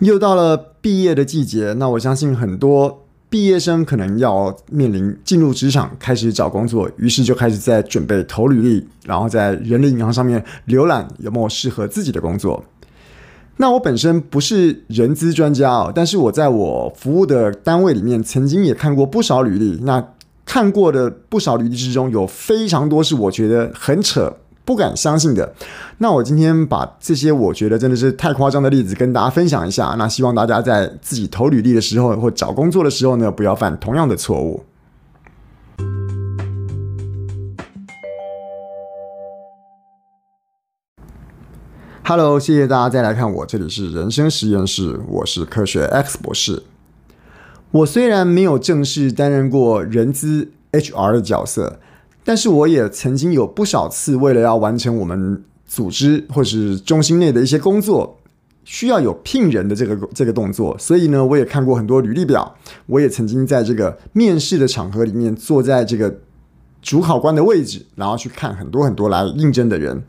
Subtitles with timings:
[0.00, 12.64] 又到了毕业的季节，那我相信很多毕业生可能要面临进入职场，开始找工作，于是就开始在准备投履历，然后在人力银行上面浏览有没有适合自己的工作。
[13.58, 19.78] 那我本身不是人资专家哦，但是我在我服务的单位里面，曾经也看过不少履历。
[19.82, 20.02] 那
[20.46, 24.34] 看过的不少履历之中，有非常多是我觉得很扯。
[24.64, 25.52] 不敢相信的，
[25.98, 29.96] 那我今天把这些我觉得真的是太夸张的例子跟大家分享一下。
[29.98, 34.62] 那希望大家在自己投履历的时候或找工作的时候呢，不要犯同样的错误。
[42.04, 46.62] Hello，谢谢大家再来看我，这里是人生实验室，我是科学 X 博士。
[47.72, 51.80] 我虽然没有正式担任过人资 HR 的角色。
[52.30, 58.20] 但是我也曾经有不少次，为了要完成我们组织或是中心内的一些工作，
[58.62, 62.54] 需要有聘人的这个这个动作，所以呢，我也看过很多履历表。
[62.86, 66.18] 我也曾经在这个面试的场合里面，坐在这个
[66.80, 70.00] 主考官的位置，然后去看很多很多来应征的人。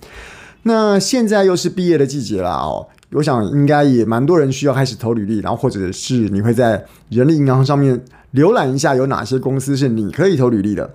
[0.61, 7.99] 那现在又是毕业的季节了哦，我想应该也蛮多人需要开始投履历，然后或者是你会在人力银行上面
[8.35, 10.93] 浏览一下有哪些公司是你可以投履历的。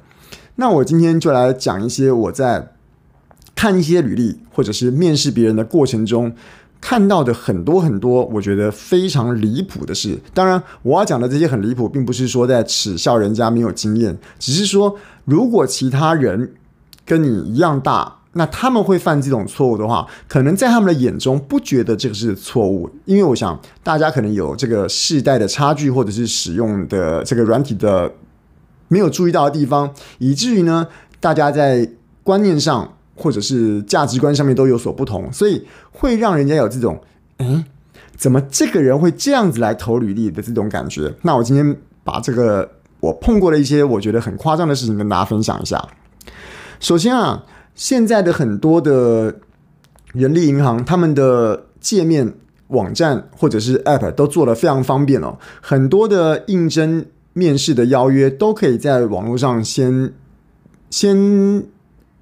[0.57, 2.73] 那我今天就来讲一些我在
[3.55, 6.35] 看一些履历或者是面试别人的过程中
[6.81, 10.19] 看到的很多很多我觉得非常离谱的事。
[10.35, 16.53] 当然，我要讲的这些很离谱，并不是说在耻笑人家没有经验，只是说如果其他人
[17.05, 28.11] 跟你一样大，那他们会犯这种错误的话，可能在他们的眼中不觉得这个是错误，因为我想大家可能有这个世代的差距，或者是使用的这个软体的。
[28.89, 30.87] 没有注意到的地方，以至于呢，
[31.21, 31.91] 大家在
[32.23, 37.01] 观念上或者是价值观上面都有所不同，所以会让人家有这种，
[37.39, 37.65] 诶，
[38.17, 41.13] 怎么这个人会这样子来投履历的这种感觉？
[41.23, 42.69] 那我今天把这个
[43.01, 45.83] 我碰过的一些我觉得很夸张的事情跟大家分享一下。
[46.79, 47.45] 首先啊，
[47.75, 49.37] 现在的很多的
[50.13, 52.35] 人力银行，他们的界面、
[52.69, 57.07] 网站或者是 App 都做得非常方便哦，很多的应征。
[57.37, 60.11] 面试的邀约都可以在网络上先
[60.89, 61.63] 先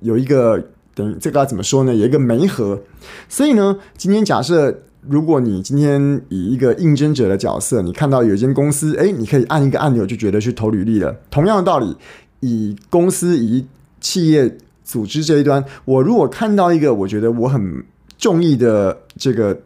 [0.01, 1.95] 有一个等于这个要怎么说呢？
[1.95, 2.81] 有一个媒合，
[3.29, 11.15] 所以呢，今天假设如果你今天以一个应征者的角色，你看到有一间公司，诶，你可以按一个按钮就觉得去投履历了。
[11.31, 11.97] 同样的道理，
[12.41, 13.65] 以公司以
[14.01, 17.85] 企业组织这一端，我如果看到一个我觉得我很
[18.19, 19.57] 中意的这个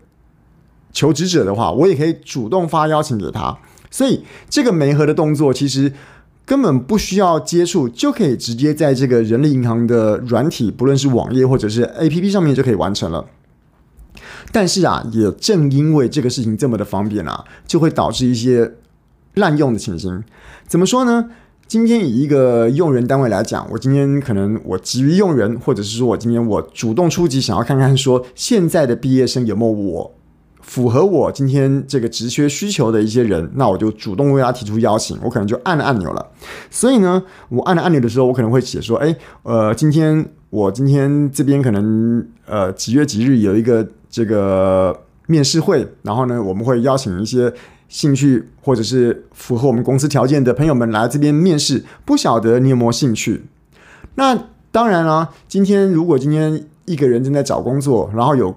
[0.93, 3.57] 求职者的话，我也可以主动发邀请给他。
[3.91, 5.93] 所以这个媒合的动作其实
[6.45, 13.27] 根本不需要接触，就可以直接在这个人力银行的软体，不论是网页或者是 APP 上面就可以完成了。
[14.51, 18.75] 但是啊，也正因为这个事情这么的方便啊，就会导致一些
[19.35, 20.25] 滥用的情形。
[20.67, 21.31] 怎么说呢？
[21.67, 30.15] 今天以一个用人单位来讲，我今天可能我急于用人，或者是说我今天我主动出击，想要看看说现在的毕业生有没有我。
[30.69, 36.27] 符合我今天这个职缺需求的一些人，那我就主动为他提出邀请，我可能就按了按钮了。
[36.71, 44.95] 所以呢，我按了按钮的时候，我可能会写说：“哎，呃，今天我今天这边可能呃几月几日有一个这个
[45.27, 47.51] 面试会，然后呢，我们会邀请一些
[47.89, 53.43] 兴趣或者是符合我们公司条件的朋友们来这边面试，不晓得你有没有兴趣？
[54.17, 54.39] 那
[54.71, 58.55] 当然了，今天如果今天一个人正在找工作，然后有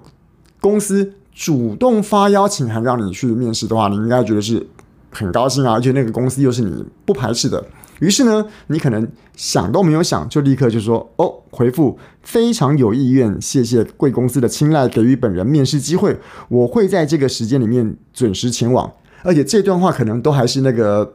[0.60, 1.14] 公司。
[1.42, 4.64] 主动发邀请函让你去面试的话，你应该觉得是
[5.10, 7.66] 很高兴啊，而且那个公司又是你不排斥的。
[7.98, 16.16] 于是呢，你可能想都没有想，就立刻就说：“哦，回复非常有意愿，谢谢贵公司的青睐，给予本人面试机会，
[16.48, 18.92] 我会在这个时间里面准时前往。”
[19.24, 21.14] 而且这段话可能都还是那个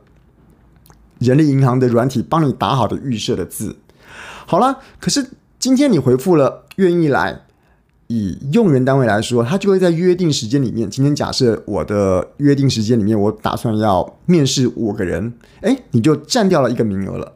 [1.20, 3.78] 人力银行的软体帮你打好的预设的字。
[4.46, 5.26] 好了，可是
[5.58, 7.44] 今天你回复了愿意来。
[8.08, 10.90] 以用人单位来说，他就会在约定时间里面。
[10.90, 17.34] 今天假设我的约定时间里面，我打算要面试五个人，诶，你就占掉了一个名额了。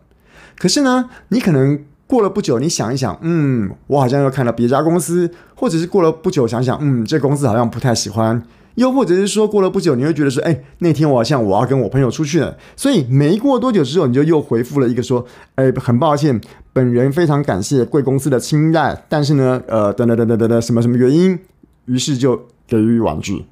[0.57, 8.41] 可是呢，你可能过了不久，你想一想，嗯，我好像又看到别家公司，或者是过了不久想想，嗯，这公司好像不太喜欢。
[8.75, 15.25] 又或者是说，过了不久，你会觉得说，哎，那天我好像我要跟我朋友出去了，所以没过多久之后，你就又回复了一个说，
[15.55, 16.39] 哎，很抱歉，
[16.73, 21.37] 本人非常感谢贵公司的青睐，但是呢，呃，等等等等等等，什么什么原因，
[21.85, 23.45] 于是就给予婉拒。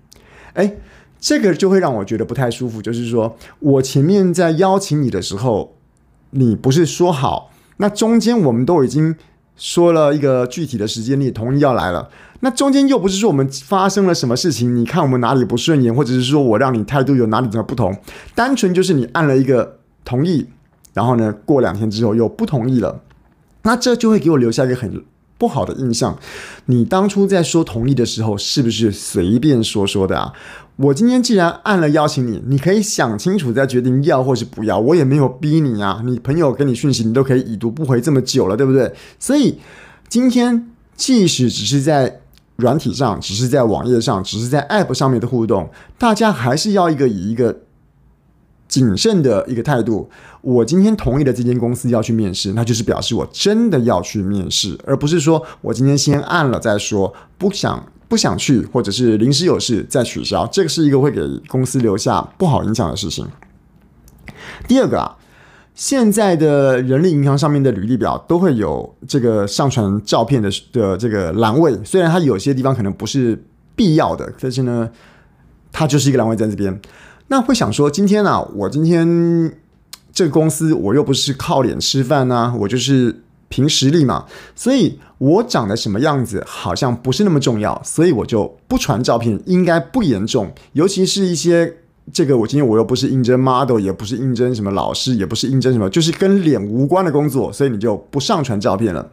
[0.53, 0.75] 哎，
[1.19, 5.75] 这个就会让我觉得不太舒服，就是说我前面在邀请你的时候，
[6.31, 9.15] 你不是说好，那中间我们都已经
[9.57, 12.09] 说了一个具体的时间，你也同意要来了。
[12.39, 17.93] 那中间又不是说我们发生了什么事情，你看我们哪里不顺眼，或者是说我让你态度有哪里怎么不同，
[18.33, 20.47] 单纯就是你按了一个同意，
[20.93, 23.01] 然后呢，过两天之后又不同意了，
[23.63, 25.03] 那这就会给我留下一个很
[25.37, 26.17] 不好的印象。
[26.65, 30.33] 你当初在说同意的时候，是不是随便说说的啊？
[30.75, 36.01] 我今天既然按了邀请你，你可以想清楚再决定要或是不要，我也没有逼你啊。
[36.05, 38.93] 你朋友给你讯息，你都可以已读不回这么久了，对不对？
[39.19, 39.57] 所以
[40.07, 42.21] 今天即使只是在
[42.55, 47.59] 软体上，只是在网页上，只是在 App 上面的互动，大家还是要一个以一个
[48.69, 50.09] 谨慎的一个态度。
[50.39, 60.47] 我今天同意了这间公司要去面试，那就是表示我真的要去面试，而不是说我今天先按了再说，不想不想去，或者是临时有事再取消。
[60.47, 61.19] 这个是一个会给
[61.49, 63.27] 公司留下不好影响的事情。
[64.65, 65.17] 第二个啊。
[65.75, 73.41] 现在的人力银行上面的履历表都会有这个上传照片的的这个栏位，虽然它有些地方可能不是
[73.77, 74.89] 必要的，但是呢，
[75.71, 76.81] 它就是一个栏位在这边。
[77.29, 79.51] 那会想说，今天啊，我今天
[80.11, 91.77] 这个公司我又不是靠脸吃饭呢、我就是凭实力嘛，所以我长得什么样子好像不是那么重要，所以我就不传照片，应该不严重，尤其是一些。
[92.11, 99.11] 这个我今天我又不是应征 model，也不是应征什么老师，也不是应征什么，就是跟脸无关的工作，所以你就不上传照片了。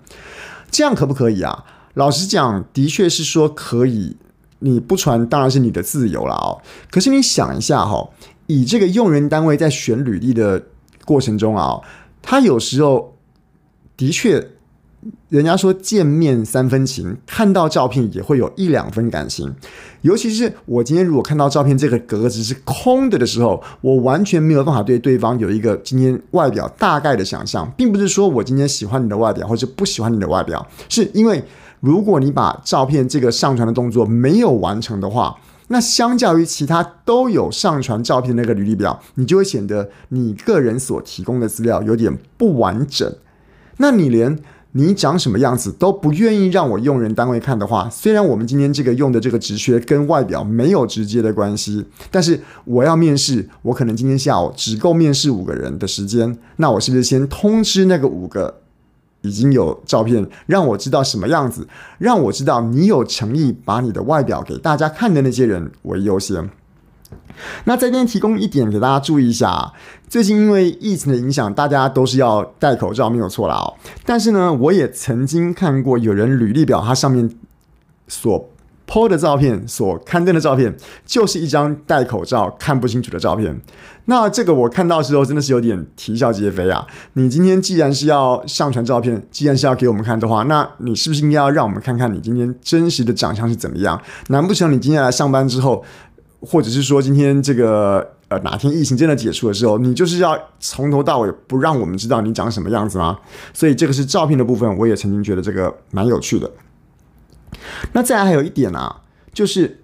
[0.70, 1.62] 这样可不可以啊？
[1.92, 4.16] 老实讲，的确是说可以，
[4.60, 6.60] 你不传当然是你的自由了哦。
[6.90, 8.08] 可是你想一下哈、
[8.46, 10.62] 以这个用人单位在选履历的
[11.04, 11.80] 过程中啊，
[12.22, 13.16] 他有时候
[13.96, 14.48] 的确。
[15.28, 19.54] 人家说见面三分情，看到照片也会有一两分感情。
[20.00, 31.40] 尤其是我今天如果看到照片这个格子是空的的时候，我完全没有办法对对方有一个今天外表大概的想象，并不是说我今天喜欢你的外表或者不喜欢你的外表，是因为
[31.80, 35.36] 如果你把照片这个上传的动作没有完成的话，
[35.68, 43.12] 那相较于其他都有上传照片那个履历表，你就会显得你个人所提供的资料有点不完整。
[43.78, 44.38] 那你连
[44.72, 58.60] 你长什么样子都不愿意让我用人单位看的话，虽然我们今天这个用的这个职缺跟外表没有直接的关系，但是我要面试，我可能今天下午只够面试五个人的时间，那我是不是先通知那个五个
[59.26, 61.66] 已经有照片，让我知道什么样子，
[61.98, 66.48] 让我知道你有诚意把你的外表给大家看的那些人为优先。
[67.64, 69.72] 那在这边提供一点给大家注意一下啊，
[70.08, 73.74] 最近因为疫情的影响，大家都是要戴口罩，没有错啦哦。
[74.04, 77.30] 但是呢，我也曾经看过有人履历表，它上面
[78.08, 78.48] 所
[78.86, 80.74] po 的照片，所刊登的照片，
[81.04, 83.60] 就是一张戴口罩看不清楚的照片。
[84.08, 86.86] 那这个我看到的时候，真的是有点啼笑皆非啊！
[87.14, 94.00] 你今天既然是要上传照片，既然是要给我们看的话，那你是不是应该要让我们看看你今天真实的长相是怎么样？
[94.28, 95.84] 难不成你今天来上班之后，
[96.40, 103.18] 或者是说，今天这个呃哪天疫情真的解除的时候，你就是要从头到尾不让我们知道你长什么样子吗？
[103.52, 106.48] 所以这个是照片的部分，我也曾经觉得这个蛮有趣的。
[107.92, 109.02] 那再来还有一点啊，
[109.32, 109.80] 就是。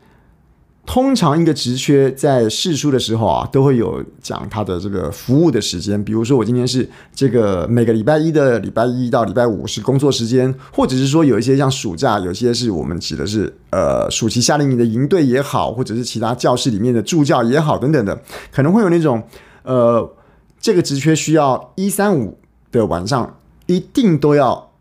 [0.84, 6.02] 通常一个职缺在试出的时候啊，都会有讲他的这个服务的时间。
[6.02, 18.20] 比如说，我今天是这个每个礼拜一的礼拜一到礼拜五是工作时间，或者是说有一些像暑假，有些是我们指的是呃暑期夏令营的营队也好，或者是其他教室里面的助教也好等等的，
[18.50, 19.22] 可能会有那种
[19.62, 20.12] 呃
[20.60, 22.40] 这个职缺需要一三五
[22.72, 24.71] 的晚上一定都要。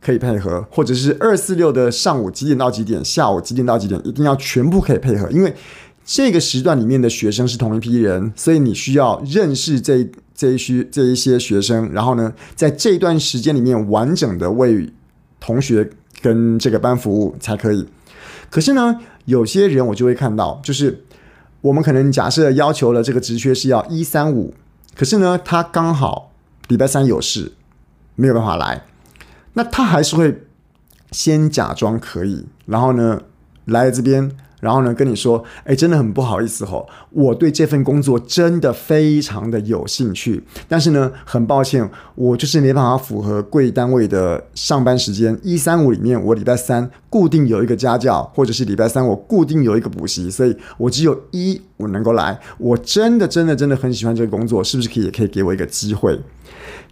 [0.00, 5.54] 可以配合，或者是二四六的上午几点到几点，下午几点到几点，一定要全部可以配合，因为
[6.04, 14.90] 这个时段里面的学生是同一批人，所以你需要认识这这一区这一些学生，然后呢，在这一段时间里面完整的为
[15.38, 15.88] 同学
[16.22, 17.86] 跟这个班服务才可以。
[18.48, 21.04] 可是呢，有些人我就会看到，就是
[21.60, 24.54] 我们可能假设要求了这个职缺是要一三五，
[24.96, 26.32] 可是呢，他刚好
[26.68, 27.52] 礼拜三有事，
[28.16, 28.86] 没有办法来。
[29.54, 30.46] 那他还是会
[31.10, 33.20] 先假装可以，然后呢，
[33.64, 34.30] 来这边，
[34.60, 56.20] 然后呢，跟你说，哎，真的很不好意思吼，我对这份工作真的非常的有兴趣，但是呢，很抱歉，我就是没办法符合贵单位的上班时间，一三五里面，我礼拜三固定有一个家教，或者是礼拜三我固定有一个补习，所以我只有一我能够来，我真的真的真的很喜欢这个工作，是不是可以也可以给我一个机会？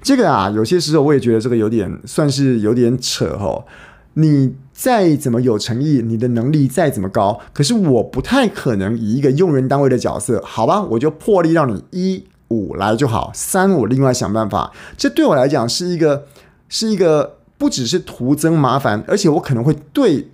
[0.01, 3.67] 这个啊，有些时候我也觉得这个有点算是有点扯吼。
[4.15, 14.70] 你再怎么有诚意，你的能力再怎么高，可是我不太可能以一个用人单位的角色，好吧，我就破例让你一五来就好，三我另外想办法。
[14.97, 16.26] 这对我来讲是一个
[16.68, 20.28] 是一个不只是徒增麻烦，而且我可能会对。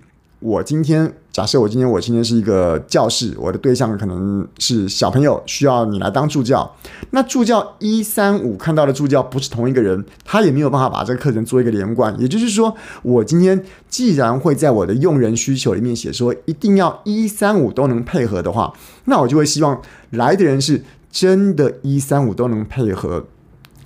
[0.45, 6.71] 我今天假设我今天我今天是一个教室，我的对象可能是小朋友，需要你来当助教。
[7.09, 12.15] 那助教一三五看到的助教不是同一个人，他也没有办法把这个课程做一个连贯。
[12.21, 18.71] 也就是说，我今天既然会在我的用人需求里面写说一定要一三五都能配合的话，
[19.05, 23.25] 那我就会希望来的人是真的一三五都能配合，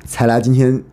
[0.04, 0.84] 才来今天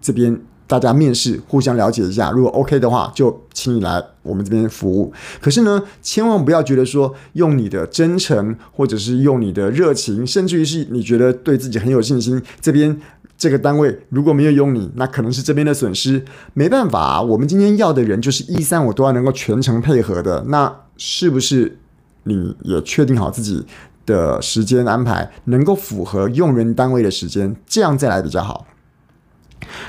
[0.00, 0.40] 这边。
[0.70, 5.12] 大家面试，互相了解一下，如果 OK 的话，就请你来我们这边服务。
[5.40, 12.96] 可是呢，千万不要觉得说用你的真诚，或者是用你的热情，甚至于是你觉得对自己很有信心，这边
[13.36, 16.24] 这个单位如果没有用你，那可能是这边的损失。
[16.54, 20.44] 没办法，我们今天要的人就是一三五都要能够全程配合的。
[20.46, 21.78] 那是不是
[22.22, 23.66] 你也确定好自己
[24.06, 28.68] 的时间安排，能够符合用人单位的时间，这样再来比较好？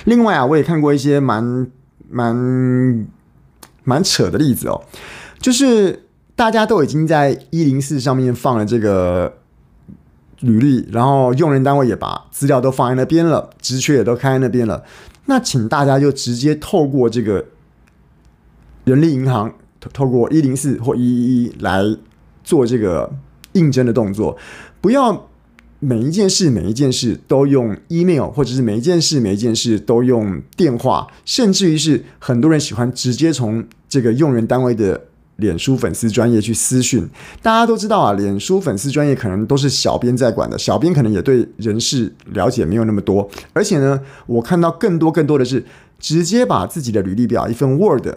[0.06, 1.68] 另外啊，我也看过一些蛮
[2.10, 3.08] 蛮
[3.84, 4.82] 蛮扯的例子哦，
[5.40, 9.38] 就是大家都已经在一零四上面放了这个
[10.40, 14.84] 履历，然后用人单位也把资料都放在那边了，职缺也都开在那边了。
[15.26, 17.46] 那请大家就直接透过这个
[18.86, 19.54] 人力银行，
[19.94, 21.84] 透过一零四或一一一来
[22.44, 23.14] 做这个
[23.54, 24.38] 应征的动作，
[24.82, 25.28] 不要。
[25.84, 35.08] 每一件事，每一件事都用 email，或者是每一件事，每一件事都用电话，甚至于是很多人喜欢直接从这个用人单位的
[35.38, 37.10] 脸书粉丝专业去私讯。
[37.42, 43.28] 大家都知道啊，脸书粉丝专业可能都是小编在管的，小编可能也对人事了解没有那么多。
[43.52, 45.66] 而且呢，我看到更多更多的是
[46.00, 48.08] 直接把自己的履历表一份 Word。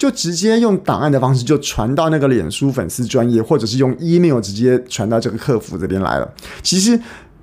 [0.00, 6.26] 就直接用档案的方式就传到那个脸书粉丝专业，或者是用 email 直接传到这个客服这边来了。
[6.62, 6.98] 其实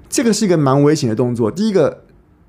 [0.10, 1.52] 这个是一个蛮危险的动作。
[1.52, 2.02] 第一个，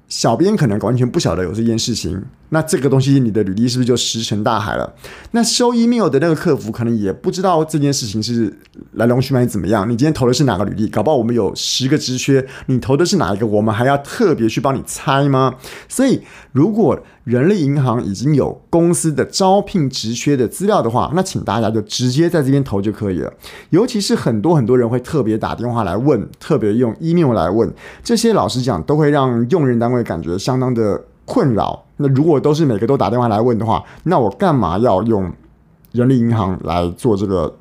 [0.08, 2.22] 小编可能完全不晓得有这件事情。
[2.50, 4.94] 那这个东西，你的履历是不是就石沉大海了？
[5.32, 8.58] 那收 email 的那个客服可能也不知道这件事情是
[8.92, 9.84] 来龙去脉怎么样。
[9.86, 10.88] 你今天投的是哪个履历？
[10.88, 13.46] 搞不好我们有十个职缺，你投的是哪一个？
[13.46, 15.56] 我们还要特别去帮你猜吗？
[15.88, 16.22] 所以，
[16.52, 23.30] 如果人力银行已经有公司的招聘职缺的资料的话，那请大家就直接在这边投就可以了。
[23.68, 27.70] 尤其是很多很多人会特别打电话来问，特别用 email 来问，
[28.02, 31.84] 这些老实讲都会让用人单位会感觉相当的困扰。
[31.96, 35.30] 那如果都是每个都打电话来问的话，那我干嘛要用
[35.90, 37.56] 人力银行来做这个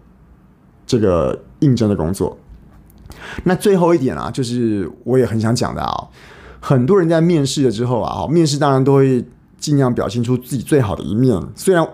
[0.85, 2.37] 这个应征的工作？
[3.43, 6.07] 那最后一点啊，就是我也很想讲的啊，
[6.59, 9.25] 很多人在面试了之后啊，面试当然都会
[9.57, 11.41] 尽量表现出自己最好的一面。
[11.55, 11.85] 虽然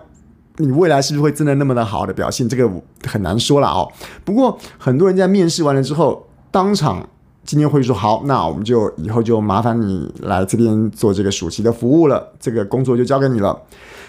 [0.58, 2.70] 你未来是不是会真的那么的好的表现，这个
[3.08, 3.86] 很难说了啊。
[4.22, 7.08] 不过很多人在面试完了之后，当场。
[7.44, 13.60] 今天会说好，那我们就以后就麻烦你来这边做这个暑期的服务了，这个工作就交给你了。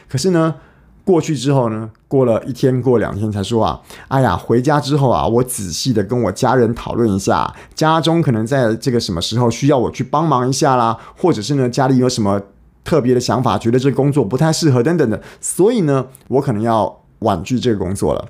[0.07, 0.55] 可是呢，
[1.03, 12.41] 过去之后呢，过了一天，过两天才说啊，哎呀，回家之后啊，我仔细的跟我家人讨论一下，家中可能在这个什么时候需要我去帮忙一下啦，或者是呢，家里有什么
[12.83, 18.25] 特别的想法，觉得这工作不太适合等等的，所以呢，我可能要婉拒这个工作了。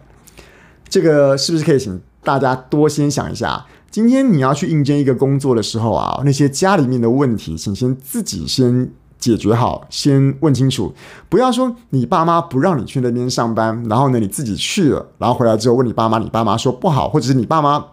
[0.89, 3.65] 这个是不是可以请大家多先想一下？
[3.95, 10.93] 今天你要去应征一个工作的时候啊，那些家里面的问题，请先自己先解决好，先问清楚，
[11.29, 17.85] 不要说你爸妈不让你去那边上班，然后呢你自己去了，然后回来之后问你爸妈，你爸妈说不好，或者是你爸妈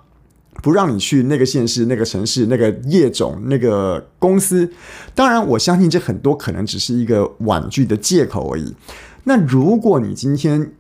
[0.61, 4.69] 不让你去那个县市、那个城市、那个业种、那个公司。
[5.15, 8.75] 当然，我相信这很多可能只是一个婉拒的借口而已。
[9.23, 10.73] 那如果你今天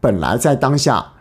[0.00, 1.13] 本来在当下，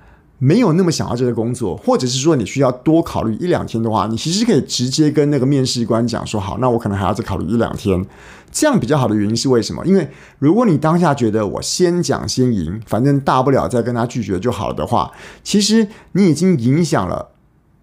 [0.43, 8.05] 没有那么想要这个工作，或者是说你需要多考虑一两天的话，你其实可以直接跟那个面试官讲说，好，那我可能还要再考虑一两天。
[8.51, 9.85] 这样比较好的原因是为什么？
[9.85, 10.05] 因为
[10.39, 15.09] 如果你当下觉得我先讲先赢，反正大不了再跟他拒绝就好了的话，
[15.45, 17.29] 其实你已经影响了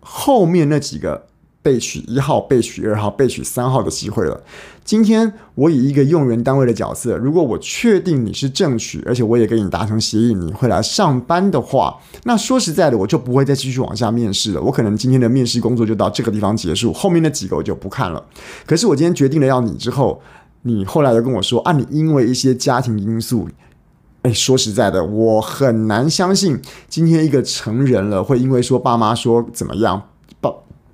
[0.01, 1.30] 后面那几个。
[1.63, 4.41] 备取一号、备取二号、备取三号的机会了。
[4.83, 14.61] 今天我以一个用人单位的角色，如果我确定你是正取，而且我也跟你达成协议，你会来上班的话，那说实在的，我就不会再继续往下面试了。
[14.61, 18.25] 我可能今天的面试工作就到这个地方结束，后面那几个我就不看了。
[18.67, 20.21] 可是我今天决定了要你之后，
[20.63, 23.49] 你后来又跟我说啊，你因为一些家庭因素，
[24.23, 30.10] 哎，说实在的，我很难相信今天一个成人了会因为说爸妈说怎么样。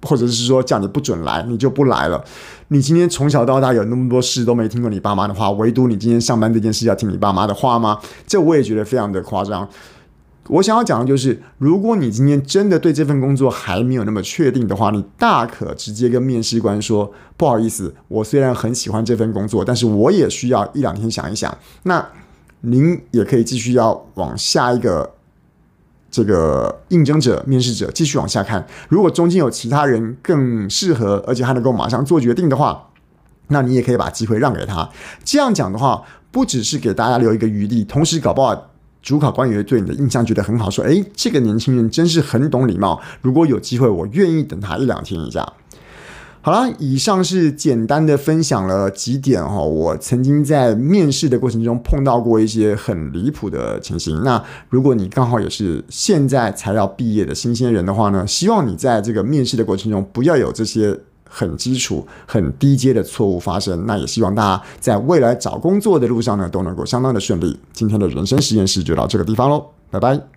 [0.03, 2.25] 或者是说叫你不准来，你就不来了。
[2.69, 7.99] 你今天从小到大有那么多事都没听过你爸妈的话，唯独你今天上班这件事要听你爸妈的话吗？
[8.27, 9.69] 这我也觉得非常的夸张。
[10.49, 22.07] 我想要讲的就是，如果你今天真的对这份工作还没有那么确定的话，你大可直接跟面试官说：“不好意思，我虽然很喜欢这份工作，但是我也需要一两天想一想。”那
[22.61, 25.15] 您也可以继续要往下一个
[26.17, 28.67] 这个应征者、面试者继续往下看。
[28.89, 32.89] 如果中间有其他人更适合，而且他能够马上做决定的话，
[33.49, 34.89] 那你也可以把机会让给他。
[35.23, 38.71] 这样讲的话，不只是给大家留一个余地，同时搞不好
[39.03, 42.99] 主考官也会对你的印象觉得很好，说：“诶，这个年轻人真是很懂礼貌。
[43.21, 45.47] 如果有机会，我愿意等他一两天一下。”
[46.47, 54.23] 好了，以上是简单的分享了几点哈，我曾经在面试的过程中碰到过一些很离谱的情形。
[54.23, 60.97] 那如果你刚好也是现在才要毕业的新鲜人的话呢，希望你在这个面试的过程中不要有这些
[61.29, 63.85] 很基础、很低阶的错误发生。
[63.85, 67.59] 那也希望大家在未来找工作的路上呢，都能够相当的顺利。
[67.73, 70.36] 今天的人生实验室就到这个地方喽，拜拜。